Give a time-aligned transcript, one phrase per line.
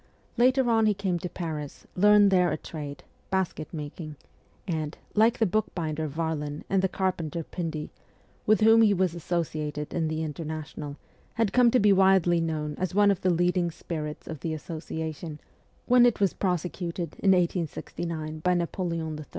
[0.35, 4.15] Later on he came to Paris, learned there a trade basket making
[4.67, 7.91] and, like the book binder Varlin and the carpenter Pindy,
[8.47, 10.97] with whom he was associated in the International,
[11.35, 15.39] had come to be widely known as one of the leading spirits of the Association
[15.85, 19.25] when it was prosecuted in 1869 by Napoleon III.